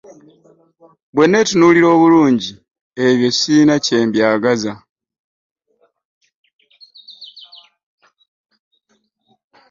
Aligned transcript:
bwe 1.13 1.25
nneetunuulira 1.27 1.87
obulungi 1.95 2.49
ebyo 3.05 3.29
sirina 3.37 3.75
kye 3.85 3.99
mbyagaza. 4.07 4.73